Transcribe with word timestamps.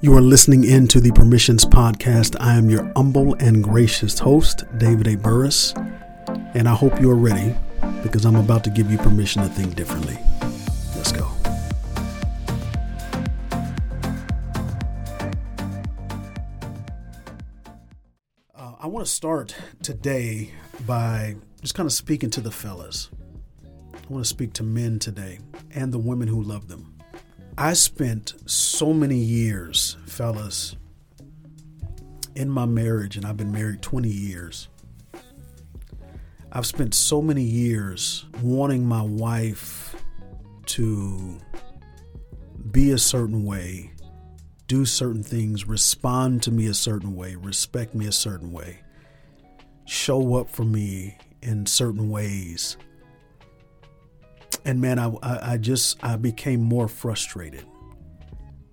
You 0.00 0.16
are 0.16 0.20
listening 0.20 0.64
in 0.64 0.88
to 0.88 1.00
the 1.00 1.12
Permissions 1.12 1.64
Podcast. 1.64 2.34
I 2.40 2.54
am 2.54 2.68
your 2.68 2.90
humble 2.96 3.34
and 3.34 3.62
gracious 3.62 4.18
host, 4.18 4.64
David 4.78 5.06
A. 5.06 5.16
Burrus, 5.16 5.74
and 6.54 6.68
I 6.68 6.74
hope 6.74 7.00
you 7.00 7.08
are 7.08 7.16
ready 7.16 7.54
because 8.02 8.24
I'm 8.24 8.34
about 8.34 8.64
to 8.64 8.70
give 8.70 8.90
you 8.90 8.98
permission 8.98 9.42
to 9.42 9.48
think 9.48 9.76
differently. 9.76 10.18
Let's 10.96 11.12
go. 11.12 11.30
Uh, 18.56 18.72
I 18.80 18.88
want 18.88 19.06
to 19.06 19.12
start 19.12 19.54
today 19.82 20.50
by 20.84 21.36
just 21.60 21.74
kind 21.74 21.86
of 21.86 21.92
speaking 21.92 22.30
to 22.30 22.40
the 22.40 22.50
fellas. 22.50 23.08
I 23.64 24.12
want 24.12 24.24
to 24.24 24.28
speak 24.28 24.52
to 24.54 24.64
men 24.64 24.98
today 24.98 25.38
and 25.72 25.92
the 25.92 25.98
women 25.98 26.26
who 26.26 26.42
love 26.42 26.66
them. 26.66 26.91
I 27.58 27.74
spent 27.74 28.32
so 28.46 28.94
many 28.94 29.18
years, 29.18 29.98
fellas, 30.06 30.74
in 32.34 32.48
my 32.48 32.64
marriage, 32.64 33.18
and 33.18 33.26
I've 33.26 33.36
been 33.36 33.52
married 33.52 33.82
20 33.82 34.08
years. 34.08 34.68
I've 36.50 36.64
spent 36.64 36.94
so 36.94 37.20
many 37.20 37.42
years 37.42 38.24
wanting 38.42 38.86
my 38.86 39.02
wife 39.02 39.94
to 40.66 41.38
be 42.70 42.92
a 42.92 42.98
certain 42.98 43.44
way, 43.44 43.92
do 44.66 44.86
certain 44.86 45.22
things, 45.22 45.68
respond 45.68 46.42
to 46.44 46.50
me 46.50 46.68
a 46.68 46.74
certain 46.74 47.14
way, 47.14 47.34
respect 47.34 47.94
me 47.94 48.06
a 48.06 48.12
certain 48.12 48.50
way, 48.50 48.80
show 49.84 50.36
up 50.36 50.48
for 50.48 50.64
me 50.64 51.18
in 51.42 51.66
certain 51.66 52.08
ways 52.08 52.78
and 54.64 54.80
man, 54.80 54.98
I, 54.98 55.12
I, 55.22 55.52
I 55.52 55.56
just 55.56 56.02
I 56.04 56.16
became 56.16 56.60
more 56.60 56.88
frustrated 56.88 57.64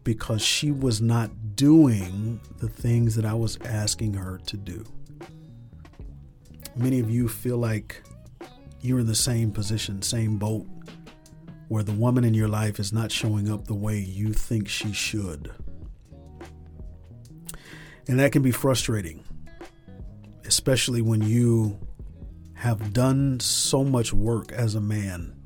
because 0.04 0.42
she 0.42 0.72
was 0.72 1.02
not 1.02 1.56
doing 1.56 2.40
the 2.58 2.70
things 2.70 3.16
that 3.16 3.26
I 3.26 3.34
was 3.34 3.58
asking 3.66 4.14
her 4.14 4.40
to 4.46 4.58
do. 4.58 4.86
Many 6.76 7.00
of 7.00 7.10
you 7.10 7.28
feel 7.28 7.58
like 7.58 8.04
you're 8.82 9.00
in 9.00 9.08
the 9.08 9.16
same 9.16 9.52
position, 9.52 10.02
same 10.02 10.38
boat, 10.38 10.66
where 11.68 11.84
the 11.84 11.92
woman 11.92 12.24
in 12.24 12.34
your 12.34 12.48
life 12.48 12.80
is 12.80 12.94
not 12.94 13.12
showing 13.12 13.52
up 13.52 13.66
the 13.66 13.76
way 13.76 14.00
you 14.00 14.34
think 14.34 14.68
she 14.68 14.94
should. 14.94 15.52
And 18.08 18.20
that 18.20 18.32
can 18.32 18.42
be 18.42 18.52
frustrating, 18.52 19.24
especially 20.46 21.02
when 21.02 21.22
you 21.22 21.78
have 22.54 22.94
done 22.94 23.40
so 23.40 23.84
much 23.84 24.14
work 24.14 24.52
as 24.52 24.76
a 24.76 24.82
man 24.82 25.39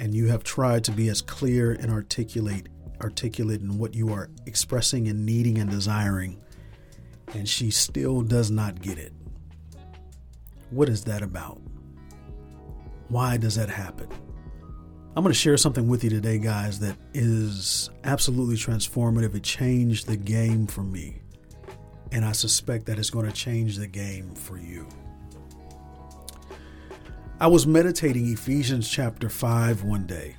and 0.00 0.14
you 0.14 0.28
have 0.28 0.44
tried 0.44 0.84
to 0.84 0.92
be 0.92 1.08
as 1.08 1.20
clear 1.20 1.72
and 1.72 1.90
articulate 1.90 2.68
articulate 3.02 3.60
in 3.60 3.76
what 3.78 3.94
you 3.94 4.10
are 4.12 4.30
expressing 4.46 5.08
and 5.08 5.26
needing 5.26 5.58
and 5.58 5.70
desiring 5.70 6.40
and 7.34 7.46
she 7.46 7.70
still 7.70 8.22
does 8.22 8.50
not 8.50 8.80
get 8.80 8.96
it. 8.98 9.12
What 10.70 10.88
is 10.88 11.04
that 11.04 11.22
about? 11.22 11.60
Why 13.08 13.36
does 13.36 13.56
that 13.56 13.68
happen? 13.68 14.08
I'm 15.14 15.22
going 15.22 15.32
to 15.32 15.38
share 15.38 15.56
something 15.56 15.88
with 15.88 16.04
you 16.04 16.10
today 16.10 16.38
guys 16.38 16.78
that 16.80 16.96
is 17.12 17.90
absolutely 18.04 18.56
transformative. 18.56 19.34
It 19.34 19.42
changed 19.42 20.06
the 20.06 20.16
game 20.16 20.66
for 20.66 20.82
me 20.82 21.20
and 22.12 22.24
i 22.24 22.32
suspect 22.32 22.86
that 22.86 22.98
it's 22.98 23.10
going 23.10 23.26
to 23.26 23.32
change 23.32 23.76
the 23.76 23.86
game 23.86 24.34
for 24.34 24.58
you 24.58 24.86
I 27.38 27.48
was 27.48 27.66
meditating 27.66 28.32
Ephesians 28.32 28.88
chapter 28.88 29.28
5 29.28 29.82
one 29.82 30.06
day, 30.06 30.36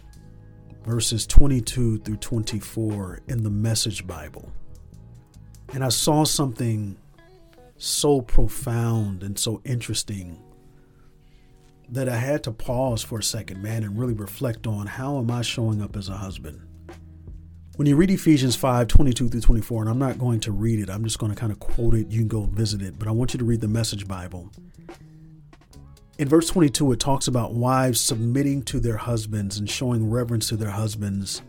verses 0.84 1.28
22 1.28 2.00
through 2.00 2.18
24 2.18 3.20
in 3.28 3.44
the 3.44 3.52
Message 3.52 4.08
Bible. 4.08 4.52
And 5.76 5.84
I 5.84 5.90
saw 5.90 6.24
something 6.24 6.98
so 7.78 8.22
profound 8.22 9.22
and 9.22 9.38
so 9.38 9.62
interesting 9.64 10.42
that 11.90 12.10
I 12.10 12.18
had 12.18 12.44
to 12.46 12.52
pause 12.52 13.04
for 13.04 13.20
a 13.20 13.24
second, 13.24 13.62
man, 13.62 13.84
and 13.84 13.96
really 13.96 14.16
reflect 14.16 14.66
on 14.66 14.88
how 14.88 15.20
am 15.20 15.30
I 15.30 15.44
showing 15.44 15.84
up 15.84 15.96
as 15.96 16.10
a 16.10 16.18
husband? 16.18 16.60
When 17.76 17.88
you 17.88 17.96
read 17.96 18.10
Ephesians 18.10 18.56
5 18.56 18.88
22 18.88 19.30
through 19.30 19.42
24, 19.42 19.84
and 19.84 19.92
I'm 19.92 20.00
not 20.00 20.18
going 20.18 20.40
to 20.40 20.52
read 20.52 20.80
it, 20.80 20.90
I'm 20.90 21.04
just 21.04 21.20
going 21.20 21.32
to 21.32 21.40
kind 21.40 21.52
of 21.52 21.60
quote 21.60 21.94
it. 21.94 22.08
You 22.08 22.22
can 22.22 22.28
go 22.28 22.46
visit 22.46 22.82
it, 22.82 22.98
but 22.98 23.08
I 23.08 23.12
want 23.12 23.36
you 23.36 23.38
to 23.38 23.46
read 23.46 23.62
the 23.62 23.68
Message 23.68 24.08
Bible 24.08 24.50
in 26.18 26.28
verse 26.28 26.50
22, 26.50 26.94
it 26.94 27.00
talks 27.00 27.28
about 27.28 27.54
wives 27.54 28.02
submitting 28.02 28.64
to 28.64 28.80
their 28.80 28.98
husbands 28.98 29.60
and 29.60 29.70
showing 29.70 30.10
reverence 30.10 30.50
to 30.50 30.58
their 30.58 30.72
husbands 30.72 31.44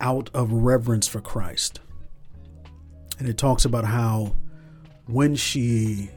out 0.00 0.30
of 0.34 0.52
reverence 0.52 1.08
for 1.08 1.20
Christ. 1.20 1.80
And 3.18 3.26
it 3.26 3.38
talks 3.38 3.64
about 3.64 3.84
how 3.84 4.36
when 5.06 5.34
she 5.34 6.10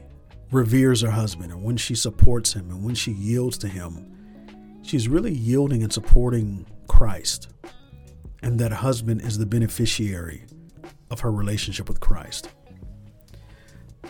reveres 0.50 1.00
her 1.00 1.10
husband 1.10 1.50
and 1.50 1.62
when 1.64 1.78
she 1.78 1.94
supports 1.94 2.52
him 2.52 2.70
and 2.70 2.84
when 2.84 2.94
she 2.94 3.12
yields 3.12 3.56
to 3.58 3.68
him, 3.68 4.12
she's 4.82 5.08
really 5.08 5.32
yielding 5.32 5.82
and 5.82 5.92
supporting 5.92 6.66
Christ. 6.86 7.48
And 8.42 8.58
that 8.58 8.72
husband 8.72 9.22
is 9.22 9.38
the 9.38 9.46
beneficiary 9.46 10.44
of 11.10 11.20
her 11.20 11.32
relationship 11.32 11.88
with 11.88 12.00
Christ. 12.00 12.50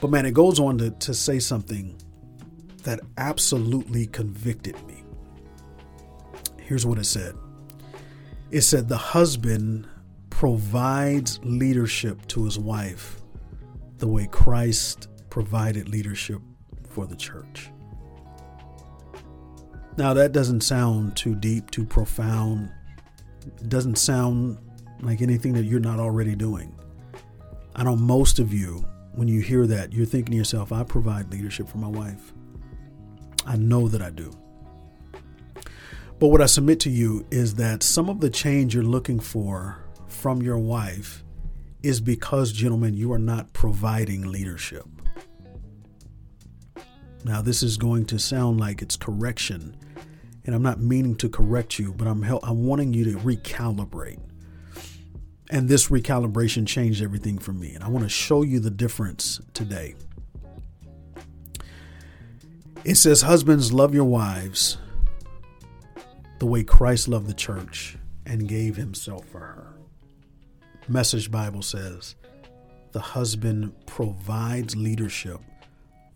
But 0.00 0.10
man, 0.10 0.26
it 0.26 0.34
goes 0.34 0.58
on 0.58 0.78
to, 0.78 0.91
to 0.91 1.14
say 1.14 1.38
something 1.38 1.97
that 2.84 3.00
absolutely 3.19 4.06
convicted 4.06 4.76
me. 4.87 5.03
Here's 6.59 6.87
what 6.87 6.98
it 6.98 7.04
said 7.04 7.34
it 8.50 8.62
said, 8.62 8.88
The 8.88 8.97
husband 8.97 9.88
provides 10.31 11.41
leadership 11.43 12.26
to 12.28 12.44
his 12.44 12.59
wife 12.59 13.20
the 13.98 14.09
way 14.09 14.26
Christ 14.31 15.09
provided 15.31 15.88
leadership 15.88 16.41
for 16.88 17.06
the 17.06 17.16
church. 17.16 17.70
Now, 19.97 20.14
that 20.14 20.32
doesn't 20.32 20.62
sound 20.62 21.16
too 21.16 21.34
deep, 21.34 21.70
too 21.70 21.84
profound. 21.84 22.70
It 23.47 23.69
doesn't 23.69 23.97
sound 23.97 24.59
like 25.00 25.22
anything 25.22 25.53
that 25.54 25.64
you're 25.64 25.81
not 25.81 26.00
already 26.00 26.34
doing. 26.34 26.75
I 27.75 27.84
know 27.84 27.97
most 27.97 28.38
of 28.38 28.53
you, 28.53 28.84
when 29.14 29.28
you 29.28 29.41
hear 29.41 29.66
that, 29.66 29.93
you're 29.93 30.06
thinking 30.06 30.32
to 30.32 30.37
yourself, 30.37 30.72
I 30.72 30.82
provide 30.84 31.31
leadership 31.31 31.69
for 31.69 31.78
my 31.78 31.88
wife. 31.88 32.32
I 33.47 33.56
know 33.56 33.88
that 33.88 34.03
I 34.03 34.10
do. 34.10 34.30
But 36.19 36.28
what 36.28 36.41
I 36.41 36.47
submit 36.47 36.78
to 36.80 36.91
you 36.91 37.26
is 37.30 37.56
that 37.56 37.82
some 37.82 38.08
of 38.08 38.20
the 38.20 38.30
change 38.30 38.75
you're 38.75 38.84
looking 38.84 39.19
for 39.19 39.84
from 40.06 40.41
your 40.41 40.58
wife 40.58 41.25
is 41.82 42.00
because, 42.00 42.52
gentlemen, 42.52 42.94
you 42.94 43.12
are 43.12 43.19
not 43.19 43.52
providing 43.52 44.31
leadership. 44.31 44.86
Now, 47.25 47.42
this 47.42 47.62
is 47.62 47.76
going 47.76 48.06
to 48.06 48.19
sound 48.19 48.60
like 48.60 48.82
it's 48.82 48.97
correction, 48.97 49.76
and 50.44 50.54
I'm 50.54 50.62
not 50.62 50.81
meaning 50.81 51.16
to 51.16 51.28
correct 51.28 51.78
you, 51.78 51.92
but 51.92 52.06
I'm 52.06 52.22
help, 52.22 52.48
I'm 52.48 52.66
wanting 52.66 52.94
you 52.94 53.04
to 53.12 53.19
recalibrate. 53.19 54.20
And 55.50 55.69
this 55.69 55.88
recalibration 55.88 56.66
changed 56.66 57.02
everything 57.02 57.38
for 57.38 57.52
me, 57.52 57.75
and 57.75 57.84
I 57.84 57.88
want 57.88 58.04
to 58.04 58.08
show 58.08 58.42
you 58.42 58.58
the 58.60 58.70
difference 58.70 59.41
today. 59.54 59.94
It 62.84 62.97
says, 62.97 63.22
Husbands, 63.22 63.72
love 63.72 63.94
your 63.94 64.04
wives 64.04 64.78
the 66.41 66.47
way 66.47 66.65
Christ 66.65 67.06
loved 67.06 67.28
the 67.28 67.34
church 67.34 67.97
and 68.26 68.48
gave 68.48 68.75
himself 68.75 69.25
for 69.28 69.38
her. 69.38 69.75
Message 70.88 71.31
Bible 71.31 71.62
says, 71.62 72.16
The 72.91 73.00
husband 73.00 73.72
provides 73.87 74.75
leadership 74.75 75.41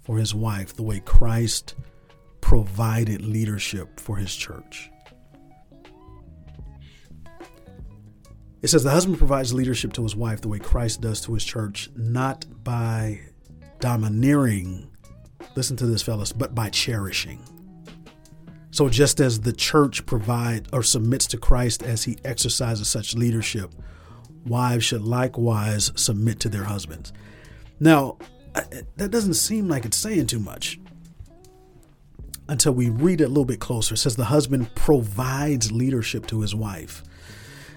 for 0.03 0.19
his 0.19 0.35
wife 0.35 0.75
the 0.75 0.83
way 0.83 0.99
Christ 0.99 1.77
provided 2.41 3.23
leadership 3.25 4.01
for 4.01 4.17
his 4.17 4.35
church. 4.35 4.91
It 8.63 8.69
says 8.69 8.83
the 8.83 8.91
husband 8.91 9.19
provides 9.19 9.55
leadership 9.55 9.93
to 9.93 10.03
his 10.03 10.17
wife 10.17 10.41
the 10.41 10.49
way 10.49 10.59
Christ 10.59 11.01
does 11.01 11.21
to 11.21 11.35
his 11.35 11.45
church, 11.45 11.89
not 11.95 12.45
by 12.65 13.21
domineering 13.79 14.91
listen 15.57 15.77
to 15.79 15.87
this, 15.87 16.03
fellas, 16.03 16.33
but 16.33 16.55
by 16.55 16.69
cherishing. 16.71 17.43
So 18.71 18.89
just 18.89 19.21
as 19.21 19.41
the 19.41 19.53
church 19.53 20.05
provide 20.05 20.69
or 20.73 20.83
submits 20.83 21.27
to 21.29 21.39
Christ 21.39 21.83
as 21.83 22.05
he 22.05 22.19
exercises 22.25 22.89
such 22.89 23.15
leadership, 23.15 23.75
wives 24.45 24.85
should 24.85 25.03
likewise 25.03 25.93
submit 25.97 26.41
to 26.41 26.49
their 26.49 26.65
husbands. 26.65 27.13
Now, 27.81 28.19
that 28.55 29.11
doesn't 29.11 29.35
seem 29.35 29.69
like 29.69 29.85
it's 29.85 29.97
saying 29.97 30.27
too 30.27 30.39
much 30.39 30.79
until 32.49 32.73
we 32.73 32.91
read 32.91 33.21
it 33.21 33.25
a 33.25 33.29
little 33.29 33.45
bit 33.45 33.61
closer. 33.61 33.95
It 33.95 33.99
says 33.99 34.17
the 34.17 34.27
husband 34.27 34.75
provides 34.75 35.73
leadership 35.73 36.27
to 36.29 36.41
his 36.43 36.55
wife. 36.55 37.03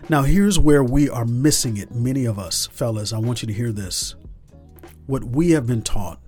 Now, 0.09 0.23
here's 0.23 0.59
where 0.59 0.83
we 0.83 1.09
are 1.09 1.25
missing 1.25 1.77
it, 1.77 1.91
many 1.91 2.25
of 2.25 2.39
us, 2.39 2.67
fellas. 2.67 3.13
I 3.13 3.19
want 3.19 3.41
you 3.41 3.47
to 3.47 3.53
hear 3.53 3.71
this. 3.71 4.15
What 5.05 5.23
we 5.23 5.51
have 5.51 5.65
been 5.65 5.81
taught 5.81 6.19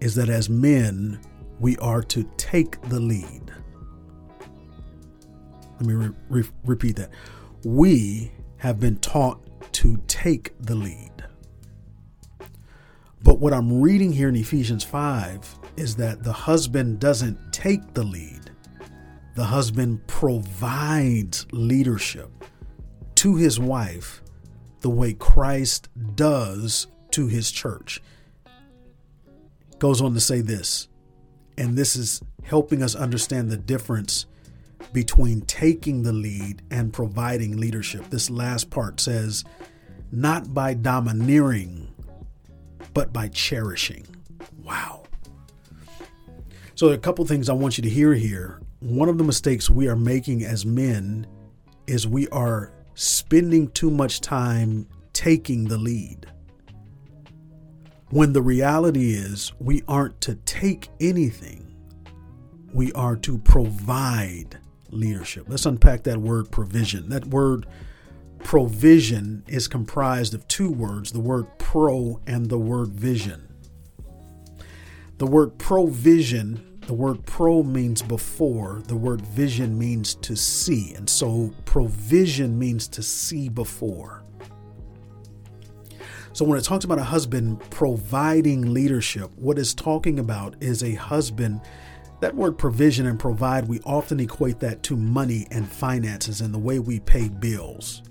is 0.00 0.14
that 0.14 0.28
as 0.28 0.48
men, 0.48 1.20
we 1.60 1.76
are 1.78 2.02
to 2.02 2.24
take 2.36 2.80
the 2.82 3.00
lead. 3.00 3.52
Let 5.78 5.86
me 5.86 5.94
re- 5.94 6.10
re- 6.28 6.50
repeat 6.64 6.96
that. 6.96 7.10
We, 7.64 8.32
have 8.58 8.80
been 8.80 8.96
taught 8.96 9.40
to 9.72 9.96
take 10.08 10.52
the 10.60 10.74
lead. 10.74 11.24
But 13.22 13.38
what 13.38 13.52
I'm 13.52 13.80
reading 13.80 14.12
here 14.12 14.28
in 14.28 14.36
Ephesians 14.36 14.84
5 14.84 15.58
is 15.76 15.96
that 15.96 16.22
the 16.22 16.32
husband 16.32 17.00
doesn't 17.00 17.52
take 17.52 17.94
the 17.94 18.04
lead, 18.04 18.50
the 19.34 19.44
husband 19.44 20.06
provides 20.06 21.46
leadership 21.52 22.30
to 23.16 23.36
his 23.36 23.60
wife 23.60 24.22
the 24.80 24.90
way 24.90 25.12
Christ 25.12 25.88
does 26.14 26.86
to 27.10 27.26
his 27.26 27.50
church. 27.50 28.00
Goes 29.78 30.00
on 30.00 30.14
to 30.14 30.20
say 30.20 30.40
this, 30.40 30.88
and 31.58 31.76
this 31.76 31.96
is 31.96 32.22
helping 32.42 32.82
us 32.82 32.94
understand 32.94 33.50
the 33.50 33.56
difference 33.56 34.26
between 34.92 35.42
taking 35.42 36.02
the 36.02 36.12
lead 36.12 36.62
and 36.70 36.92
providing 36.92 37.56
leadership. 37.56 38.08
This 38.08 38.30
last 38.30 38.70
part 38.70 39.00
says, 39.00 39.44
not 40.12 40.54
by 40.54 40.74
domineering, 40.74 41.92
but 42.94 43.12
by 43.12 43.28
cherishing. 43.28 44.06
Wow. 44.62 45.02
So, 46.74 46.88
a 46.88 46.98
couple 46.98 47.24
things 47.26 47.48
I 47.48 47.54
want 47.54 47.78
you 47.78 47.82
to 47.82 47.90
hear 47.90 48.14
here. 48.14 48.60
One 48.80 49.08
of 49.08 49.18
the 49.18 49.24
mistakes 49.24 49.68
we 49.68 49.88
are 49.88 49.96
making 49.96 50.44
as 50.44 50.64
men 50.64 51.26
is 51.86 52.06
we 52.06 52.28
are 52.28 52.72
spending 52.94 53.68
too 53.68 53.90
much 53.90 54.20
time 54.20 54.86
taking 55.12 55.64
the 55.64 55.78
lead. 55.78 56.26
When 58.10 58.32
the 58.32 58.42
reality 58.42 59.14
is, 59.14 59.52
we 59.58 59.82
aren't 59.88 60.20
to 60.22 60.36
take 60.36 60.88
anything, 61.00 61.74
we 62.72 62.92
are 62.92 63.16
to 63.16 63.38
provide 63.38 64.58
leadership. 64.90 65.46
Let's 65.48 65.66
unpack 65.66 66.04
that 66.04 66.18
word 66.18 66.52
provision. 66.52 67.08
That 67.08 67.26
word 67.26 67.66
provision 68.44 69.42
is 69.48 69.66
comprised 69.66 70.34
of 70.34 70.46
two 70.46 70.70
words 70.70 71.10
the 71.10 71.18
word 71.18 71.46
pro 71.58 72.20
and 72.28 72.48
the 72.48 72.58
word 72.58 72.90
vision. 72.90 73.52
The 75.18 75.26
word 75.26 75.58
provision, 75.58 76.78
the 76.82 76.94
word 76.94 77.26
pro 77.26 77.64
means 77.64 78.02
before, 78.02 78.82
the 78.86 78.96
word 78.96 79.22
vision 79.22 79.76
means 79.76 80.14
to 80.16 80.36
see. 80.36 80.94
And 80.94 81.10
so 81.10 81.52
provision 81.64 82.56
means 82.56 82.86
to 82.88 83.02
see 83.02 83.48
before. 83.48 84.25
So 86.36 86.44
when 86.44 86.58
it 86.58 86.64
talks 86.64 86.84
about 86.84 86.98
a 86.98 87.02
husband 87.02 87.62
providing 87.70 88.74
leadership, 88.74 89.30
what 89.36 89.58
it's 89.58 89.72
talking 89.72 90.18
about 90.18 90.54
is 90.60 90.82
a 90.82 90.92
husband 90.92 91.62
that 92.20 92.34
word 92.34 92.58
provision 92.58 93.06
and 93.06 93.18
provide, 93.18 93.66
we 93.66 93.80
often 93.86 94.20
equate 94.20 94.60
that 94.60 94.82
to 94.82 94.98
money 94.98 95.46
and 95.50 95.66
finances 95.66 96.42
and 96.42 96.52
the 96.52 96.58
way 96.58 96.78
we 96.78 97.00
pay 97.00 97.30
bills. 97.30 98.02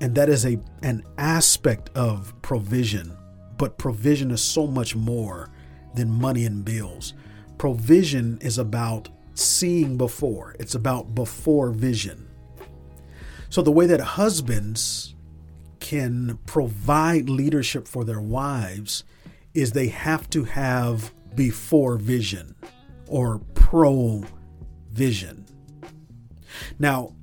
And 0.00 0.14
that 0.14 0.30
is 0.30 0.46
a 0.46 0.58
an 0.80 1.04
aspect 1.18 1.90
of 1.94 2.32
provision, 2.40 3.14
but 3.58 3.76
provision 3.76 4.30
is 4.30 4.40
so 4.40 4.66
much 4.66 4.96
more 4.96 5.50
than 5.94 6.10
money 6.10 6.46
and 6.46 6.64
bills. 6.64 7.12
Provision 7.58 8.38
is 8.40 8.56
about 8.56 9.10
seeing 9.34 9.98
before. 9.98 10.56
It's 10.58 10.74
about 10.74 11.14
before 11.14 11.68
vision. 11.68 12.30
So 13.50 13.60
the 13.60 13.72
way 13.72 13.84
that 13.84 14.00
husbands 14.00 15.15
can 15.80 16.38
provide 16.46 17.28
leadership 17.28 17.86
for 17.88 18.04
their 18.04 18.20
wives 18.20 19.04
is 19.54 19.72
they 19.72 19.88
have 19.88 20.28
to 20.30 20.44
have 20.44 21.12
before 21.34 21.96
vision 21.96 22.54
or 23.08 23.40
pro 23.54 24.24
vision. 24.92 25.46
Now, 26.78 27.14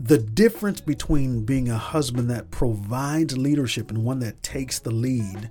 the 0.00 0.18
difference 0.18 0.80
between 0.80 1.44
being 1.44 1.68
a 1.68 1.78
husband 1.78 2.30
that 2.30 2.50
provides 2.50 3.36
leadership 3.36 3.90
and 3.90 4.04
one 4.04 4.20
that 4.20 4.42
takes 4.42 4.78
the 4.78 4.92
lead 4.92 5.50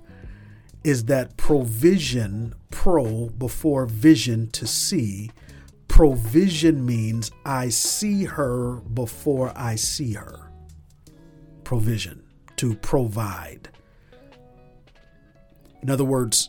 is 0.84 1.04
that 1.04 1.36
provision, 1.36 2.54
pro 2.70 3.28
before 3.30 3.84
vision 3.84 4.48
to 4.52 4.66
see, 4.66 5.30
provision 5.86 6.84
means 6.86 7.30
I 7.44 7.68
see 7.68 8.24
her 8.24 8.76
before 8.76 9.52
I 9.54 9.74
see 9.74 10.14
her. 10.14 10.47
Provision, 11.68 12.22
to 12.56 12.74
provide. 12.76 13.68
In 15.82 15.90
other 15.90 16.02
words, 16.02 16.48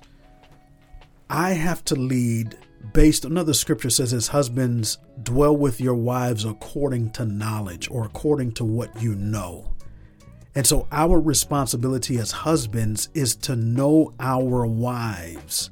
I 1.30 1.50
have 1.50 1.83
to 1.86 1.95
lead 1.95 2.57
based 2.94 3.25
another 3.25 3.54
scripture 3.54 3.89
says 3.89 4.13
as 4.13 4.30
husbands 4.30 4.98
dwell 5.21 5.57
with 5.57 5.81
your 5.81 5.95
wives 5.95 6.45
according 6.45 7.12
to 7.12 7.25
knowledge 7.25 7.92
or 7.92 8.06
according 8.06 8.54
to 8.54 8.63
what 8.63 9.01
you 9.01 9.13
know. 9.13 9.75
And 10.56 10.66
so 10.66 10.88
our 10.89 11.19
responsibility 11.19 12.18
as 12.18 12.31
husbands 12.31 13.10
is 13.13 13.36
to 13.36 13.57
know 13.57 14.13
our 14.21 14.66
wives 14.66 15.69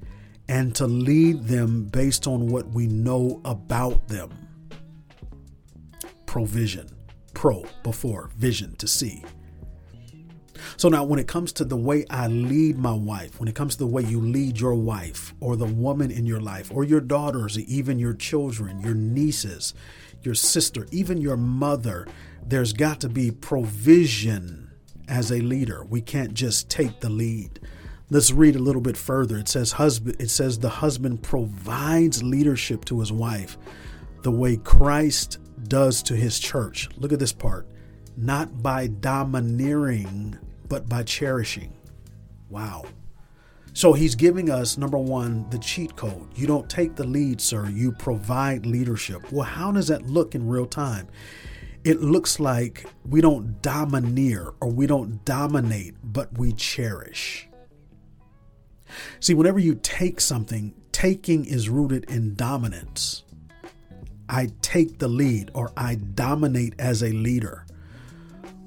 and 0.50 0.76
to 0.76 0.88
lead 0.88 1.46
them 1.46 1.86
based 1.86 2.28
on 2.28 2.48
what 2.48 2.68
we 2.72 2.88
know 2.88 3.40
about 3.46 4.10
them. 4.10 4.30
Provision, 6.26 6.97
pro 7.38 7.64
before 7.84 8.32
vision 8.36 8.76
to 8.78 8.88
see. 8.88 9.24
So 10.76 10.90
now, 10.90 11.04
when 11.04 11.20
it 11.20 11.28
comes 11.28 11.54
to 11.54 11.66
the 11.66 11.78
way 11.78 12.04
I 12.10 12.26
lead 12.28 12.80
my 12.80 12.94
wife, 12.94 13.40
when 13.40 13.48
it 13.48 13.54
comes 13.54 13.76
to 13.76 13.84
the 13.84 13.88
way 13.88 14.02
you 14.02 14.20
lead 14.20 14.60
your 14.60 14.74
wife 14.74 15.36
or 15.40 15.56
the 15.56 15.68
woman 15.68 16.10
in 16.10 16.26
your 16.26 16.42
life 16.42 16.72
or 16.74 16.84
your 16.84 17.00
daughters, 17.00 17.60
even 17.60 18.00
your 18.00 18.16
children, 18.16 18.82
your 18.82 18.96
nieces, 18.96 19.76
your 20.24 20.34
sister, 20.34 20.88
even 20.92 21.22
your 21.22 21.38
mother, 21.38 22.08
there's 22.44 22.74
got 22.74 23.00
to 23.02 23.10
be 23.10 23.30
provision 23.30 24.72
as 25.08 25.32
a 25.32 25.40
leader. 25.40 25.86
We 25.86 26.02
can't 26.02 26.34
just 26.34 26.72
take 26.72 27.02
the 27.02 27.10
lead. 27.10 27.60
Let's 28.10 28.32
read 28.32 28.56
a 28.56 28.60
little 28.60 28.82
bit 28.82 28.98
further. 28.98 29.38
It 29.38 29.48
says 29.48 29.74
husband 29.74 30.16
it 30.20 30.32
says 30.32 30.58
the 30.58 30.70
husband 30.70 31.22
provides 31.22 32.24
leadership 32.24 32.84
to 32.86 33.00
his 33.00 33.12
wife 33.12 33.60
the 34.24 34.32
way 34.32 34.58
Christ 34.58 35.38
does 35.64 36.04
to 36.04 36.16
his 36.16 36.40
church. 36.40 36.90
Look 36.98 37.12
at 37.12 37.20
this 37.20 37.34
part. 37.34 37.68
Not 38.16 38.62
by 38.62 38.88
domineering 38.88 40.38
but 40.68 40.90
by 40.90 41.04
cherishing. 41.04 41.74
Wow. 42.50 42.86
So 43.74 43.94
he's 43.94 44.16
giving 44.16 44.50
us, 44.50 44.78
number 44.78 44.98
one, 44.98 45.48
the 45.50 45.60
cheat 45.60 45.96
code. 45.96 46.28
You 46.36 46.48
don't 46.48 46.70
take 46.70 46.96
the 46.96 47.04
lead, 47.04 47.40
sir. 47.40 47.70
You 47.70 47.92
provide 47.92 48.66
leadership. 48.66 49.32
Well, 49.32 49.46
how 49.46 49.72
does 49.72 49.88
that 49.88 50.08
look 50.08 50.34
in 50.34 50.48
real 50.48 50.66
time? 50.66 51.08
It 51.84 52.02
looks 52.02 52.40
like 52.40 52.88
we 53.08 53.22
don't 53.22 53.62
domineer 53.62 54.54
or 54.60 54.70
we 54.70 54.88
don't 54.88 55.24
dominate, 55.26 55.96
but 56.04 56.38
we 56.38 56.54
cherish. 56.54 57.48
See, 59.20 59.34
whenever 59.34 59.60
you 59.60 59.76
take 59.76 60.20
something, 60.20 60.74
taking 60.92 61.46
is 61.46 61.70
rooted 61.70 62.06
in 62.10 62.36
dominance. 62.36 63.24
I 64.30 64.50
take 64.62 65.00
the 65.00 65.08
lead 65.08 65.52
or 65.54 65.72
I 65.78 65.96
dominate 65.96 66.74
as 66.80 67.02
a 67.02 67.12
leader. 67.12 67.66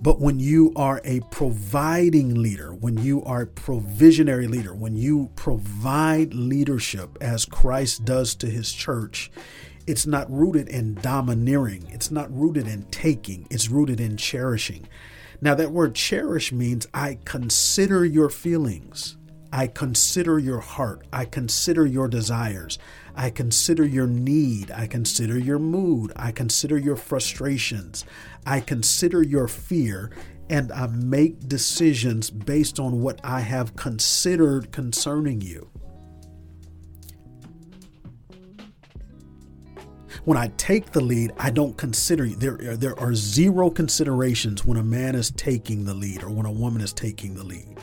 But 0.02 0.19
when 0.19 0.40
you 0.40 0.73
are 0.76 1.02
a 1.05 1.21
providing 1.31 2.35
leader, 2.40 2.73
when 2.73 2.97
you 2.99 3.23
are 3.25 3.43
a 3.43 3.47
provisionary 3.47 4.49
leader, 4.49 4.75
when 4.75 4.97
you 4.97 5.31
provide 5.37 6.33
leadership 6.33 7.19
as 7.21 7.45
Christ 7.45 8.07
does 8.07 8.35
to 8.37 8.47
his 8.47 8.73
church, 8.73 9.31
it's 9.87 10.07
not 10.07 10.31
rooted 10.31 10.69
in 10.69 10.95
domineering. 10.95 11.87
It's 11.90 12.11
not 12.11 12.35
rooted 12.35 12.67
in 12.67 12.85
taking. 12.85 13.47
It's 13.50 13.69
rooted 13.69 14.00
in 14.00 14.17
cherishing. 14.17 14.88
Now, 15.43 15.55
that 15.55 15.73
word 15.73 15.95
cherish 15.95 16.50
means 16.50 16.87
I 16.95 17.19
consider 17.25 18.05
your 18.05 18.31
feelings. 18.31 19.17
I 19.52 19.66
consider 19.66 20.38
your 20.38 20.61
heart. 20.61 21.07
I 21.12 21.25
consider 21.25 21.87
your 21.87 22.09
desires. 22.09 22.78
I 23.16 23.30
consider 23.30 23.85
your 23.85 24.07
need. 24.07 24.71
I 24.71 24.87
consider 24.87 25.38
your 25.38 25.59
mood. 25.59 26.12
I 26.14 26.30
consider 26.33 26.78
your 26.78 26.97
frustrations. 26.97 28.04
I 28.47 28.61
consider 28.61 29.23
your 29.23 29.49
fear 29.49 30.11
and 30.49 30.73
I 30.73 30.88
make 30.88 31.49
decisions 31.49 32.30
based 32.30 32.80
on 32.80 33.00
what 33.00 33.21
I 33.23 33.40
have 33.40 33.76
considered 33.76 34.73
concerning 34.73 35.40
you. 35.40 35.69
When 40.25 40.37
I 40.37 40.49
take 40.57 40.92
the 40.92 41.00
lead, 41.00 41.33
I 41.38 41.50
don't 41.50 41.76
consider 41.78 42.26
there 42.26 42.76
there 42.76 42.99
are 43.00 43.14
zero 43.14 43.71
considerations 43.71 44.64
when 44.64 44.76
a 44.76 44.83
man 44.83 45.14
is 45.14 45.30
taking 45.30 45.85
the 45.85 45.95
lead 45.95 46.23
or 46.23 46.30
when 46.30 46.47
a 46.47 46.52
woman 46.52 46.83
is 46.83 46.92
taking 46.92 47.35
the 47.35 47.45
lead. 47.45 47.78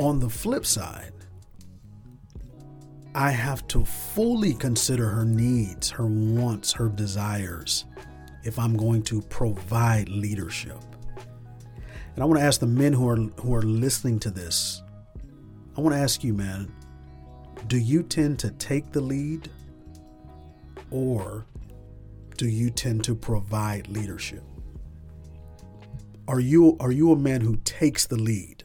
On 0.00 0.18
the 0.18 0.30
flip 0.30 0.64
side, 0.64 1.12
I 3.14 3.32
have 3.32 3.68
to 3.68 3.84
fully 3.84 4.54
consider 4.54 5.06
her 5.06 5.26
needs, 5.26 5.90
her 5.90 6.06
wants, 6.06 6.72
her 6.72 6.88
desires 6.88 7.84
if 8.42 8.58
I'm 8.58 8.78
going 8.78 9.02
to 9.02 9.20
provide 9.20 10.08
leadership. 10.08 10.78
And 12.14 12.22
I 12.22 12.24
want 12.24 12.40
to 12.40 12.46
ask 12.46 12.60
the 12.60 12.66
men 12.66 12.94
who 12.94 13.06
are 13.10 13.16
who 13.16 13.54
are 13.54 13.60
listening 13.60 14.18
to 14.20 14.30
this. 14.30 14.82
I 15.76 15.82
want 15.82 15.94
to 15.94 16.00
ask 16.00 16.24
you, 16.24 16.32
man, 16.32 16.74
do 17.66 17.76
you 17.76 18.02
tend 18.02 18.38
to 18.38 18.52
take 18.52 18.92
the 18.92 19.02
lead 19.02 19.50
or 20.90 21.44
do 22.38 22.48
you 22.48 22.70
tend 22.70 23.04
to 23.04 23.14
provide 23.14 23.86
leadership? 23.88 24.44
Are 26.26 26.40
you 26.40 26.78
are 26.80 26.90
you 26.90 27.12
a 27.12 27.16
man 27.16 27.42
who 27.42 27.56
takes 27.64 28.06
the 28.06 28.16
lead? 28.16 28.59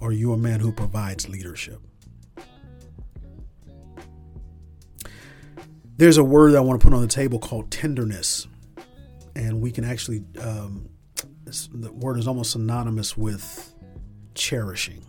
Are 0.00 0.12
you 0.12 0.32
a 0.32 0.36
man 0.36 0.60
who 0.60 0.72
provides 0.72 1.28
leadership? 1.28 1.80
There's 5.96 6.16
a 6.16 6.24
word 6.24 6.54
I 6.54 6.60
want 6.60 6.80
to 6.80 6.84
put 6.84 6.94
on 6.94 7.02
the 7.02 7.08
table 7.08 7.40
called 7.40 7.72
tenderness, 7.72 8.46
and 9.34 9.60
we 9.60 9.72
can 9.72 9.84
actually 9.84 10.24
um, 10.40 10.88
the 11.72 11.90
word 11.92 12.18
is 12.18 12.28
almost 12.28 12.52
synonymous 12.52 13.16
with 13.16 13.74
cherishing. 14.34 15.04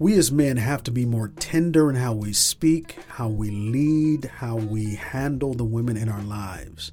We 0.00 0.14
as 0.14 0.30
men 0.30 0.56
have 0.56 0.82
to 0.84 0.90
be 0.90 1.04
more 1.04 1.28
tender 1.28 1.90
in 1.90 1.96
how 1.96 2.12
we 2.12 2.32
speak, 2.32 2.96
how 3.08 3.28
we 3.28 3.50
lead, 3.50 4.26
how 4.26 4.56
we 4.56 4.94
handle 4.94 5.54
the 5.54 5.64
women 5.64 5.96
in 5.96 6.08
our 6.08 6.22
lives. 6.22 6.92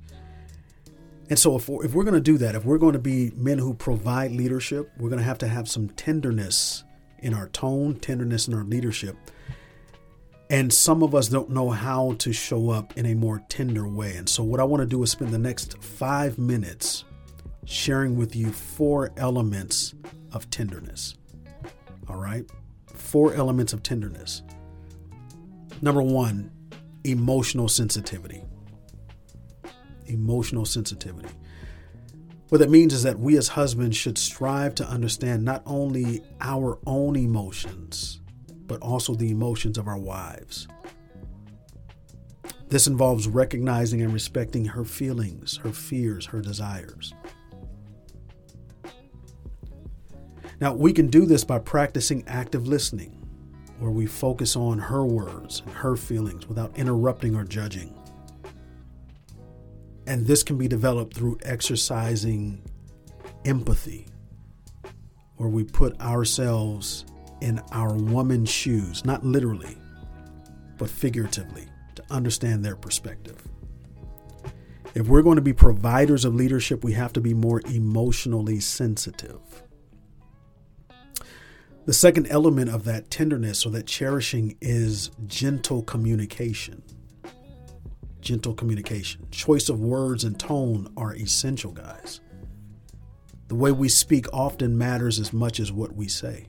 And 1.29 1.39
so, 1.39 1.55
if 1.55 1.67
we're, 1.67 1.85
if 1.85 1.93
we're 1.93 2.03
going 2.03 2.15
to 2.15 2.19
do 2.21 2.37
that, 2.37 2.55
if 2.55 2.65
we're 2.65 2.77
going 2.77 2.93
to 2.93 2.99
be 2.99 3.31
men 3.35 3.57
who 3.57 3.73
provide 3.73 4.31
leadership, 4.31 4.91
we're 4.97 5.09
going 5.09 5.19
to 5.19 5.25
have 5.25 5.39
to 5.39 5.47
have 5.47 5.67
some 5.67 5.89
tenderness 5.89 6.83
in 7.19 7.33
our 7.33 7.47
tone, 7.49 7.95
tenderness 7.95 8.47
in 8.47 8.53
our 8.53 8.63
leadership. 8.63 9.17
And 10.51 10.71
some 10.71 11.01
of 11.01 11.15
us 11.15 11.27
don't 11.27 11.49
know 11.49 11.71
how 11.71 12.13
to 12.19 12.31
show 12.31 12.69
up 12.69 12.95
in 12.97 13.07
a 13.07 13.15
more 13.15 13.43
tender 13.49 13.87
way. 13.87 14.15
And 14.15 14.29
so, 14.29 14.43
what 14.43 14.59
I 14.59 14.63
want 14.63 14.81
to 14.81 14.87
do 14.87 15.01
is 15.01 15.11
spend 15.11 15.31
the 15.31 15.39
next 15.39 15.81
five 15.81 16.37
minutes 16.37 17.05
sharing 17.65 18.15
with 18.15 18.35
you 18.35 18.51
four 18.51 19.11
elements 19.17 19.95
of 20.33 20.47
tenderness. 20.51 21.15
All 22.07 22.17
right? 22.17 22.45
Four 22.85 23.33
elements 23.33 23.73
of 23.73 23.81
tenderness. 23.81 24.43
Number 25.81 26.03
one, 26.03 26.51
emotional 27.03 27.67
sensitivity 27.67 28.43
emotional 30.07 30.65
sensitivity. 30.65 31.29
What 32.49 32.59
that 32.59 32.69
means 32.69 32.93
is 32.93 33.03
that 33.03 33.19
we 33.19 33.37
as 33.37 33.47
husbands 33.49 33.97
should 33.97 34.17
strive 34.17 34.75
to 34.75 34.87
understand 34.87 35.43
not 35.43 35.63
only 35.65 36.21
our 36.41 36.79
own 36.85 37.15
emotions, 37.15 38.21
but 38.67 38.81
also 38.81 39.15
the 39.15 39.31
emotions 39.31 39.77
of 39.77 39.87
our 39.87 39.97
wives. 39.97 40.67
This 42.67 42.87
involves 42.87 43.27
recognizing 43.27 44.01
and 44.01 44.13
respecting 44.13 44.65
her 44.65 44.83
feelings, 44.85 45.57
her 45.57 45.71
fears, 45.71 46.25
her 46.27 46.41
desires. 46.41 47.13
Now, 50.59 50.73
we 50.73 50.93
can 50.93 51.07
do 51.07 51.25
this 51.25 51.43
by 51.43 51.59
practicing 51.59 52.23
active 52.27 52.67
listening, 52.67 53.11
where 53.79 53.91
we 53.91 54.05
focus 54.05 54.55
on 54.55 54.79
her 54.79 55.05
words 55.05 55.61
and 55.65 55.75
her 55.75 55.95
feelings 55.95 56.47
without 56.47 56.77
interrupting 56.77 57.35
or 57.35 57.43
judging. 57.43 57.93
And 60.07 60.27
this 60.27 60.43
can 60.43 60.57
be 60.57 60.67
developed 60.67 61.15
through 61.15 61.39
exercising 61.43 62.61
empathy, 63.43 64.07
where 65.37 65.49
we 65.49 65.63
put 65.63 65.99
ourselves 65.99 67.05
in 67.41 67.59
our 67.71 67.93
woman's 67.93 68.49
shoes, 68.49 69.03
not 69.03 69.25
literally, 69.25 69.77
but 70.77 70.89
figuratively, 70.89 71.65
to 71.95 72.03
understand 72.09 72.63
their 72.63 72.75
perspective. 72.75 73.41
If 74.93 75.07
we're 75.07 75.23
going 75.23 75.35
to 75.35 75.41
be 75.41 75.53
providers 75.53 76.23
of 76.23 76.35
leadership, 76.35 76.83
we 76.83 76.93
have 76.93 77.11
to 77.13 77.21
be 77.21 77.33
more 77.33 77.61
emotionally 77.65 78.59
sensitive. 78.59 79.39
The 81.85 81.93
second 81.93 82.27
element 82.27 82.69
of 82.69 82.85
that 82.85 83.11
tenderness 83.11 83.65
or 83.65 83.69
that 83.71 83.85
cherishing 83.85 84.57
is 84.61 85.11
gentle 85.27 85.83
communication 85.83 86.81
gentle 88.25 88.53
communication. 88.53 89.25
Choice 89.31 89.69
of 89.69 89.79
words 89.79 90.25
and 90.25 90.37
tone 90.37 90.91
are 90.97 91.15
essential, 91.15 91.71
guys. 91.71 92.19
The 93.47 93.55
way 93.55 93.71
we 93.71 93.87
speak 93.87 94.25
often 94.33 94.77
matters 94.77 95.19
as 95.19 95.31
much 95.31 95.59
as 95.59 95.71
what 95.71 95.95
we 95.95 96.07
say. 96.07 96.47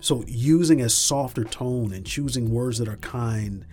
So, 0.00 0.24
using 0.28 0.80
a 0.80 0.88
softer 0.88 1.42
tone 1.42 1.92
and 1.92 2.06
choosing 2.06 2.50
words 2.50 2.78
that 2.78 2.88
are 2.88 2.96
kind 2.98 3.66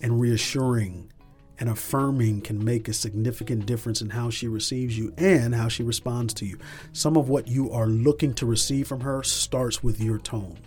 and 0.00 0.20
reassuring 0.20 1.10
and 1.58 1.68
affirming 1.68 2.40
can 2.40 2.64
make 2.64 2.86
a 2.86 2.92
significant 2.92 3.66
difference 3.66 4.00
in 4.00 4.10
how 4.10 4.30
she 4.30 4.46
receives 4.46 4.96
you 4.96 5.12
and 5.18 5.52
how 5.54 5.66
she 5.66 5.82
responds 5.82 6.32
to 6.34 6.46
you. 6.46 6.58
Some 6.92 7.16
of 7.16 7.28
what 7.28 7.48
you 7.48 7.72
are 7.72 7.86
looking 7.86 8.34
to 8.34 8.46
receive 8.46 8.86
from 8.86 9.00
her 9.00 9.24
starts 9.24 9.82
with 9.82 10.00
your 10.00 10.18
tone. 10.18 10.58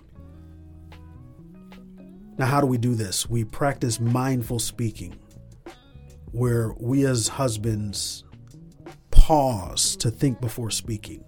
Now, 2.38 2.46
how 2.46 2.62
do 2.62 2.68
we 2.68 2.78
do 2.78 2.94
this? 2.94 3.28
We 3.30 3.44
practice 3.44 4.00
mindful 4.00 4.60
speaking, 4.60 5.18
where 6.32 6.74
we 6.80 7.06
as 7.06 7.28
husbands 7.28 8.24
pause 9.10 9.96
to 9.98 10.12
think 10.12 10.40
before 10.40 10.70
speaking. 10.70 11.24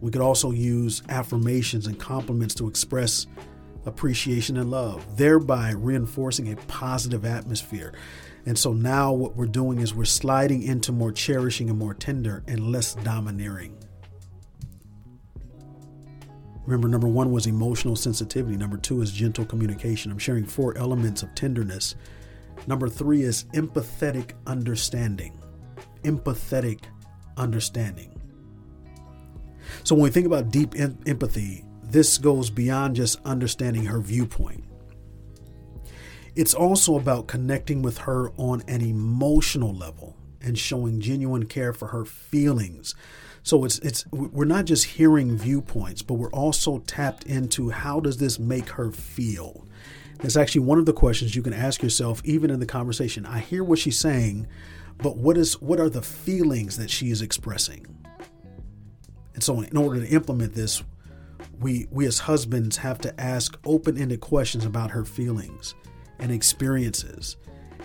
We 0.00 0.10
could 0.10 0.22
also 0.22 0.52
use 0.52 1.02
affirmations 1.08 1.86
and 1.86 1.98
compliments 1.98 2.54
to 2.56 2.68
express 2.68 3.26
appreciation 3.84 4.56
and 4.56 4.70
love, 4.70 5.16
thereby 5.16 5.72
reinforcing 5.72 6.52
a 6.52 6.56
positive 6.56 7.24
atmosphere. 7.24 7.92
And 8.46 8.58
so 8.58 8.72
now 8.72 9.12
what 9.12 9.36
we're 9.36 9.46
doing 9.46 9.80
is 9.80 9.94
we're 9.94 10.04
sliding 10.04 10.62
into 10.62 10.92
more 10.92 11.12
cherishing 11.12 11.68
and 11.68 11.78
more 11.78 11.94
tender 11.94 12.42
and 12.46 12.72
less 12.72 12.94
domineering. 12.94 13.76
Remember, 16.68 16.86
number 16.86 17.08
one 17.08 17.32
was 17.32 17.46
emotional 17.46 17.96
sensitivity. 17.96 18.54
Number 18.54 18.76
two 18.76 19.00
is 19.00 19.10
gentle 19.10 19.46
communication. 19.46 20.12
I'm 20.12 20.18
sharing 20.18 20.44
four 20.44 20.76
elements 20.76 21.22
of 21.22 21.34
tenderness. 21.34 21.94
Number 22.66 22.90
three 22.90 23.22
is 23.22 23.44
empathetic 23.54 24.32
understanding. 24.46 25.42
Empathetic 26.02 26.80
understanding. 27.38 28.20
So, 29.82 29.94
when 29.94 30.04
we 30.04 30.10
think 30.10 30.26
about 30.26 30.50
deep 30.50 30.78
em- 30.78 30.98
empathy, 31.06 31.64
this 31.84 32.18
goes 32.18 32.50
beyond 32.50 32.96
just 32.96 33.18
understanding 33.24 33.86
her 33.86 34.00
viewpoint. 34.00 34.62
It's 36.36 36.52
also 36.52 36.98
about 36.98 37.28
connecting 37.28 37.80
with 37.80 37.96
her 37.96 38.30
on 38.36 38.62
an 38.68 38.82
emotional 38.82 39.74
level 39.74 40.18
and 40.42 40.58
showing 40.58 41.00
genuine 41.00 41.46
care 41.46 41.72
for 41.72 41.88
her 41.88 42.04
feelings, 42.04 42.94
so 43.42 43.64
it's 43.64 43.78
it's 43.80 44.06
we're 44.10 44.44
not 44.44 44.64
just 44.64 44.84
hearing 44.84 45.36
viewpoints, 45.36 46.02
but 46.02 46.14
we're 46.14 46.30
also 46.30 46.78
tapped 46.80 47.24
into 47.24 47.70
how 47.70 48.00
does 48.00 48.18
this 48.18 48.38
make 48.38 48.70
her 48.70 48.90
feel. 48.90 49.66
It's 50.20 50.36
actually 50.36 50.62
one 50.62 50.78
of 50.78 50.86
the 50.86 50.92
questions 50.92 51.36
you 51.36 51.42
can 51.42 51.52
ask 51.52 51.82
yourself 51.82 52.20
even 52.24 52.50
in 52.50 52.60
the 52.60 52.66
conversation. 52.66 53.24
I 53.24 53.38
hear 53.38 53.62
what 53.62 53.78
she's 53.78 53.98
saying, 53.98 54.48
but 54.98 55.16
what 55.16 55.36
is 55.36 55.60
what 55.60 55.80
are 55.80 55.88
the 55.88 56.02
feelings 56.02 56.76
that 56.76 56.90
she 56.90 57.10
is 57.10 57.22
expressing? 57.22 57.86
And 59.34 59.42
so 59.42 59.60
in 59.60 59.76
order 59.76 60.00
to 60.00 60.08
implement 60.08 60.54
this, 60.54 60.82
we 61.60 61.86
we 61.90 62.06
as 62.06 62.18
husbands 62.20 62.78
have 62.78 62.98
to 63.02 63.20
ask 63.20 63.58
open-ended 63.64 64.20
questions 64.20 64.64
about 64.64 64.90
her 64.90 65.04
feelings 65.04 65.74
and 66.18 66.32
experiences. 66.32 67.36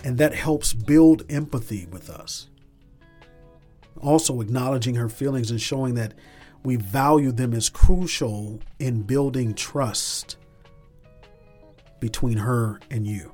And 0.02 0.18
that 0.18 0.34
helps 0.34 0.72
build 0.72 1.24
empathy 1.30 1.86
with 1.86 2.10
us 2.10 2.48
also 4.00 4.40
acknowledging 4.40 4.94
her 4.96 5.08
feelings 5.08 5.50
and 5.50 5.60
showing 5.60 5.94
that 5.94 6.14
we 6.62 6.76
value 6.76 7.30
them 7.30 7.52
is 7.52 7.68
crucial 7.68 8.60
in 8.78 9.02
building 9.02 9.54
trust 9.54 10.36
between 12.00 12.38
her 12.38 12.80
and 12.90 13.06
you. 13.06 13.32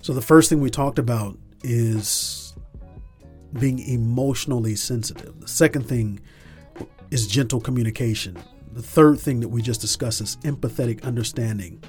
So, 0.00 0.12
the 0.12 0.22
first 0.22 0.48
thing 0.50 0.60
we 0.60 0.70
talked 0.70 0.98
about 0.98 1.38
is 1.62 2.54
being 3.58 3.78
emotionally 3.78 4.76
sensitive. 4.76 5.40
The 5.40 5.48
second 5.48 5.86
thing 5.86 6.20
is 7.10 7.26
gentle 7.26 7.60
communication. 7.60 8.36
The 8.72 8.82
third 8.82 9.20
thing 9.20 9.40
that 9.40 9.48
we 9.48 9.62
just 9.62 9.80
discussed 9.80 10.20
is 10.20 10.36
empathetic 10.38 11.04
understanding. 11.04 11.82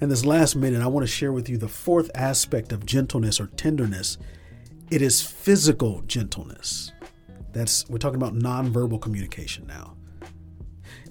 And 0.00 0.10
this 0.10 0.24
last 0.24 0.54
minute, 0.54 0.82
I 0.82 0.86
want 0.86 1.06
to 1.06 1.12
share 1.12 1.32
with 1.32 1.48
you 1.48 1.56
the 1.56 1.68
fourth 1.68 2.10
aspect 2.14 2.72
of 2.72 2.86
gentleness 2.86 3.40
or 3.40 3.46
tenderness 3.48 4.18
it 4.90 5.02
is 5.02 5.22
physical 5.22 6.02
gentleness. 6.02 6.92
That's 7.52 7.88
we're 7.88 7.98
talking 7.98 8.20
about 8.20 8.34
nonverbal 8.34 9.00
communication 9.00 9.66
now. 9.66 9.96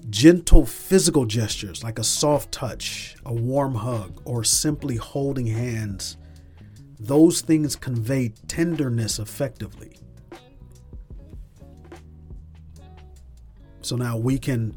Gentle 0.08 0.66
physical 0.66 1.24
gestures 1.24 1.82
like 1.84 1.98
a 1.98 2.04
soft 2.04 2.52
touch, 2.52 3.16
a 3.24 3.32
warm 3.32 3.74
hug, 3.74 4.20
or 4.24 4.44
simply 4.44 4.96
holding 4.96 5.46
hands. 5.46 6.16
Those 6.98 7.40
things 7.40 7.76
convey 7.76 8.32
tenderness 8.48 9.18
effectively. 9.18 9.96
So 13.82 13.96
now 13.96 14.16
we 14.18 14.38
can 14.38 14.76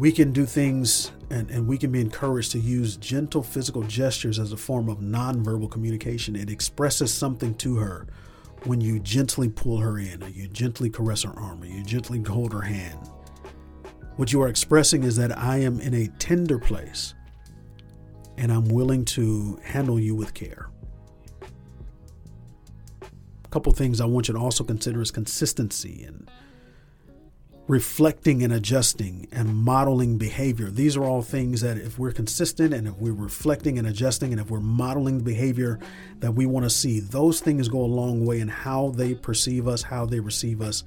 we 0.00 0.10
can 0.10 0.32
do 0.32 0.46
things 0.46 1.12
and, 1.28 1.50
and 1.50 1.66
we 1.66 1.76
can 1.76 1.92
be 1.92 2.00
encouraged 2.00 2.52
to 2.52 2.58
use 2.58 2.96
gentle 2.96 3.42
physical 3.42 3.82
gestures 3.82 4.38
as 4.38 4.50
a 4.50 4.56
form 4.56 4.88
of 4.88 5.00
nonverbal 5.00 5.70
communication. 5.70 6.34
It 6.34 6.48
expresses 6.48 7.12
something 7.12 7.54
to 7.56 7.76
her 7.76 8.06
when 8.64 8.80
you 8.80 8.98
gently 8.98 9.50
pull 9.50 9.76
her 9.76 9.98
in, 9.98 10.22
or 10.22 10.28
you 10.28 10.48
gently 10.48 10.88
caress 10.88 11.24
her 11.24 11.38
arm, 11.38 11.62
or 11.62 11.66
you 11.66 11.84
gently 11.84 12.18
hold 12.22 12.54
her 12.54 12.62
hand. 12.62 13.10
What 14.16 14.32
you 14.32 14.40
are 14.40 14.48
expressing 14.48 15.02
is 15.02 15.16
that 15.16 15.36
I 15.36 15.58
am 15.58 15.80
in 15.80 15.92
a 15.92 16.06
tender 16.18 16.58
place 16.58 17.12
and 18.38 18.50
I'm 18.50 18.68
willing 18.68 19.04
to 19.04 19.60
handle 19.62 20.00
you 20.00 20.14
with 20.14 20.32
care. 20.32 20.70
A 23.02 23.48
couple 23.50 23.70
things 23.74 24.00
I 24.00 24.06
want 24.06 24.28
you 24.28 24.34
to 24.34 24.40
also 24.40 24.64
consider 24.64 25.02
is 25.02 25.10
consistency 25.10 26.04
and 26.04 26.26
reflecting 27.70 28.42
and 28.42 28.52
adjusting 28.52 29.28
and 29.30 29.54
modeling 29.54 30.18
behavior. 30.18 30.70
These 30.70 30.96
are 30.96 31.04
all 31.04 31.22
things 31.22 31.60
that 31.60 31.78
if 31.78 32.00
we're 32.00 32.10
consistent 32.10 32.74
and 32.74 32.88
if 32.88 32.96
we're 32.96 33.12
reflecting 33.12 33.78
and 33.78 33.86
adjusting 33.86 34.32
and 34.32 34.40
if 34.40 34.50
we're 34.50 34.58
modeling 34.58 35.18
the 35.18 35.24
behavior 35.24 35.78
that 36.18 36.32
we 36.32 36.46
want 36.46 36.64
to 36.64 36.70
see, 36.70 36.98
those 36.98 37.40
things 37.40 37.68
go 37.68 37.80
a 37.80 37.86
long 37.86 38.26
way 38.26 38.40
in 38.40 38.48
how 38.48 38.90
they 38.96 39.14
perceive 39.14 39.68
us, 39.68 39.82
how 39.82 40.04
they 40.04 40.18
receive 40.18 40.60
us, 40.60 40.82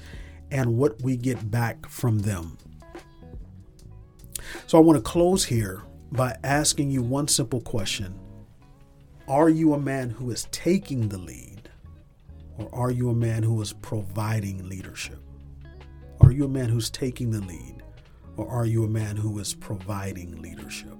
and 0.52 0.78
what 0.78 1.02
we 1.02 1.16
get 1.16 1.50
back 1.50 1.88
from 1.88 2.20
them. 2.20 2.58
So 4.68 4.78
I 4.78 4.82
want 4.82 4.98
to 4.98 5.10
close 5.10 5.46
here 5.46 5.84
by 6.12 6.36
asking 6.44 6.92
you 6.92 7.02
one 7.02 7.30
simple 7.30 7.62
question 7.62 8.20
Are 9.30 9.48
you 9.48 9.74
a 9.74 9.80
man 9.80 10.10
who 10.10 10.32
is 10.32 10.50
taking 10.52 11.08
the 11.08 11.18
lead, 11.18 11.70
or 12.58 12.68
are 12.76 12.92
you 12.92 13.10
a 13.10 13.16
man 13.16 13.42
who 13.42 13.62
is 13.62 13.72
providing 13.72 14.68
leadership? 14.68 15.23
Are 16.22 16.32
you 16.32 16.46
a 16.46 16.50
man 16.50 16.70
who's 16.70 16.90
taking 16.90 17.32
the 17.32 17.42
lead, 17.42 17.84
or 18.38 18.48
are 18.48 18.66
you 18.66 18.84
a 18.84 18.90
man 18.90 19.16
who 19.16 19.40
is 19.40 19.54
providing 19.54 20.42
leadership? 20.42 20.98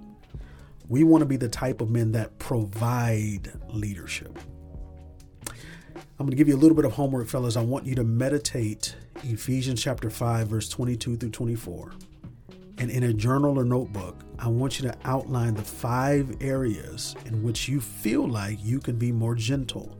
We 0.88 1.02
want 1.02 1.22
to 1.22 1.26
be 1.26 1.36
the 1.36 1.48
type 1.48 1.80
of 1.80 1.90
men 1.90 2.12
that 2.12 2.38
provide 2.38 3.52
leadership. 3.68 4.38
I'm 6.16 6.26
going 6.26 6.30
to 6.30 6.36
give 6.36 6.46
you 6.46 6.54
a 6.54 6.58
little 6.58 6.76
bit 6.76 6.84
of 6.84 6.92
homework, 6.92 7.26
fellas. 7.26 7.56
I 7.56 7.62
want 7.62 7.86
you 7.86 7.94
to 7.96 8.04
meditate 8.04 8.94
Ephesians 9.22 9.82
chapter 9.82 10.10
5, 10.10 10.48
verse 10.48 10.68
22 10.68 11.16
through 11.16 11.30
24. 11.30 11.92
And 12.78 12.90
in 12.90 13.04
a 13.04 13.12
journal 13.12 13.58
or 13.58 13.64
notebook, 13.64 14.22
I 14.38 14.48
want 14.48 14.78
you 14.78 14.88
to 14.88 14.96
outline 15.04 15.54
the 15.54 15.62
five 15.62 16.36
areas 16.40 17.14
in 17.26 17.42
which 17.42 17.68
you 17.68 17.80
feel 17.80 18.28
like 18.28 18.58
you 18.62 18.78
can 18.78 18.96
be 18.96 19.10
more 19.10 19.34
gentle 19.34 19.98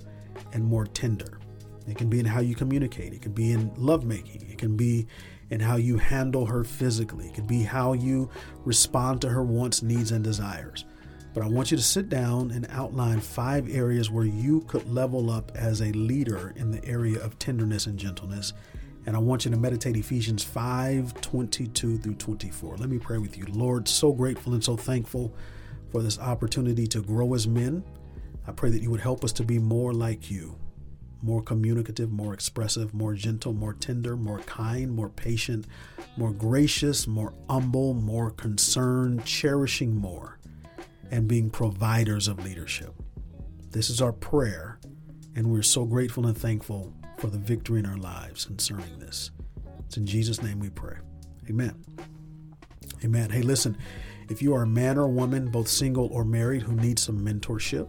and 0.53 0.65
more 0.65 0.87
tender. 0.87 1.39
It 1.87 1.97
can 1.99 2.09
be 2.09 2.21
in 2.21 2.27
how 2.27 2.41
you 2.41 2.55
communicate. 2.55 3.13
It 3.13 3.23
can 3.23 3.33
be 3.33 3.53
in 3.53 3.73
lovemaking. 3.77 4.49
It 4.51 4.59
can 4.59 4.77
be 4.77 5.07
in 5.51 5.61
how 5.61 5.77
you 5.77 5.99
handle 5.99 6.47
her 6.47 6.65
physically. 6.65 7.27
It 7.27 7.35
can 7.35 7.47
be 7.47 7.63
how 7.63 7.93
you 7.93 8.31
respond 8.65 9.21
to 9.23 9.29
her 9.29 9.43
wants, 9.43 9.83
needs, 9.83 10.11
and 10.11 10.25
desires. 10.25 10.85
But 11.35 11.43
I 11.43 11.49
want 11.49 11.71
you 11.71 11.77
to 11.77 11.83
sit 11.83 12.09
down 12.09 12.53
and 12.53 12.67
outline 12.71 13.21
five 13.21 13.69
areas 13.69 14.11
where 14.11 14.25
you 14.25 14.63
could 14.63 14.89
level 14.89 15.31
up 15.31 15.53
as 15.55 15.83
a 15.83 15.93
leader 15.93 16.53
in 16.57 16.71
the 16.71 16.85
area 16.85 17.23
of 17.23 17.39
tenderness 17.39 17.87
and 17.87 17.99
gentleness. 17.99 18.53
And 19.07 19.17
I 19.17 19.19
want 19.19 19.45
you 19.45 19.51
to 19.51 19.57
meditate 19.57 19.97
Ephesians 19.97 20.43
5 20.45 21.21
22 21.21 21.99
through 21.99 22.15
24. 22.15 22.77
Let 22.77 22.89
me 22.89 22.99
pray 22.99 23.19
with 23.19 23.37
you. 23.37 23.47
Lord, 23.51 23.89
so 23.89 24.13
grateful 24.13 24.55
and 24.55 24.65
so 24.65 24.77
thankful 24.77 25.35
for 25.91 26.03
this 26.03 26.19
opportunity 26.19 26.87
to 26.87 27.03
grow 27.03 27.35
as 27.35 27.47
men. 27.47 27.85
I 28.47 28.53
pray 28.53 28.71
that 28.71 28.81
you 28.81 28.91
would 28.91 29.01
help 29.01 29.25
us 29.25 29.33
to 29.33 29.45
be 29.45 29.59
more 29.59 29.93
like 29.93 30.31
you 30.31 30.57
more 31.25 31.43
communicative, 31.43 32.13
more 32.13 32.35
expressive, 32.35 32.93
more 32.93 33.15
gentle, 33.15 33.55
more 33.55 33.73
tender, 33.73 34.17
more 34.17 34.41
kind, 34.41 34.93
more 34.93 35.09
patient, 35.09 35.67
more 36.17 36.33
gracious, 36.33 37.07
more 37.07 37.33
humble, 37.49 37.95
more 37.95 38.31
concerned, 38.31 39.25
cherishing 39.25 39.97
more, 39.97 40.39
and 41.11 41.27
being 41.27 41.49
providers 41.49 42.29
of 42.29 42.45
leadership. 42.45 42.95
This 43.71 43.89
is 43.89 44.03
our 44.03 44.13
prayer, 44.13 44.79
and 45.35 45.51
we're 45.51 45.63
so 45.63 45.85
grateful 45.85 46.27
and 46.27 46.37
thankful 46.37 46.93
for 47.19 47.29
the 47.29 47.39
victory 47.39 47.81
in 47.81 47.87
our 47.87 47.97
lives 47.97 48.45
concerning 48.45 48.99
this. 48.99 49.31
It's 49.87 49.97
in 49.97 50.07
Jesus' 50.07 50.43
name 50.43 50.61
we 50.61 50.71
pray. 50.71 50.97
Amen. 51.49 51.75
Amen. 53.03 53.31
Hey, 53.31 53.43
listen, 53.43 53.77
if 54.29 54.43
you 54.43 54.55
are 54.55 54.63
a 54.63 54.67
man 54.67 54.99
or 54.99 55.09
woman, 55.09 55.51
both 55.51 55.69
single 55.69 56.07
or 56.13 56.25
married, 56.25 56.63
who 56.63 56.75
needs 56.75 57.03
some 57.03 57.21
mentorship, 57.21 57.89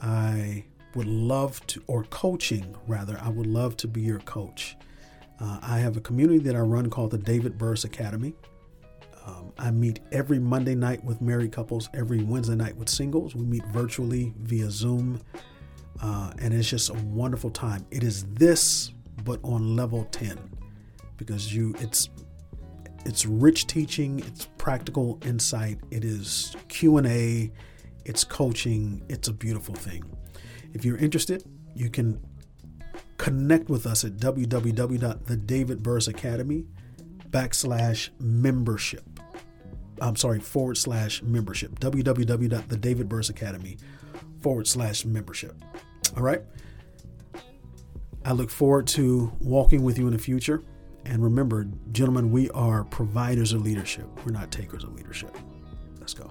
I 0.00 0.64
would 0.94 1.06
love 1.06 1.64
to, 1.68 1.82
or 1.86 2.04
coaching 2.04 2.74
rather, 2.86 3.18
I 3.22 3.28
would 3.28 3.46
love 3.46 3.76
to 3.78 3.88
be 3.88 4.00
your 4.00 4.18
coach. 4.20 4.76
Uh, 5.40 5.58
I 5.62 5.78
have 5.78 5.96
a 5.96 6.00
community 6.00 6.38
that 6.40 6.56
I 6.56 6.60
run 6.60 6.90
called 6.90 7.12
the 7.12 7.18
David 7.18 7.56
Burrus 7.56 7.84
Academy. 7.84 8.34
Um, 9.26 9.52
I 9.58 9.70
meet 9.70 10.00
every 10.12 10.38
Monday 10.38 10.74
night 10.74 11.04
with 11.04 11.20
married 11.20 11.52
couples, 11.52 11.88
every 11.94 12.22
Wednesday 12.22 12.56
night 12.56 12.76
with 12.76 12.88
singles. 12.88 13.34
We 13.34 13.44
meet 13.44 13.64
virtually 13.66 14.34
via 14.40 14.70
Zoom, 14.70 15.20
uh, 16.02 16.32
and 16.38 16.52
it's 16.52 16.68
just 16.68 16.90
a 16.90 16.94
wonderful 16.94 17.50
time. 17.50 17.86
It 17.90 18.02
is 18.02 18.24
this, 18.24 18.92
but 19.24 19.40
on 19.42 19.76
level 19.76 20.04
10, 20.12 20.38
because 21.16 21.54
you 21.54 21.74
it's 21.78 22.08
it's 23.06 23.24
rich 23.24 23.66
teaching, 23.66 24.20
it's 24.20 24.46
practical 24.58 25.18
insight, 25.24 25.78
it 25.90 26.04
is 26.04 26.54
Q 26.68 26.98
and 26.98 27.06
A, 27.06 27.50
it's 28.04 28.24
coaching, 28.24 29.02
it's 29.08 29.28
a 29.28 29.32
beautiful 29.32 29.74
thing. 29.74 30.04
If 30.72 30.84
you're 30.84 30.98
interested, 30.98 31.44
you 31.74 31.90
can 31.90 32.24
connect 33.16 33.68
with 33.68 33.86
us 33.86 34.04
at 34.04 34.16
www.thedavidburrusacademy 34.16 36.66
backslash 37.30 38.10
membership. 38.18 39.04
I'm 40.00 40.16
sorry, 40.16 40.40
forward 40.40 40.78
slash 40.78 41.22
membership. 41.22 41.78
www.thedavidburrusacademy 41.78 43.78
forward 44.40 44.66
slash 44.66 45.04
membership. 45.04 45.54
All 46.16 46.22
right. 46.22 46.42
I 48.24 48.32
look 48.32 48.50
forward 48.50 48.86
to 48.88 49.32
walking 49.40 49.82
with 49.82 49.98
you 49.98 50.06
in 50.06 50.12
the 50.12 50.18
future. 50.18 50.62
And 51.06 51.22
remember, 51.22 51.66
gentlemen, 51.92 52.30
we 52.30 52.50
are 52.50 52.84
providers 52.84 53.52
of 53.52 53.62
leadership. 53.62 54.06
We're 54.24 54.32
not 54.32 54.50
takers 54.50 54.84
of 54.84 54.94
leadership. 54.94 55.36
Let's 55.98 56.14
go. 56.14 56.30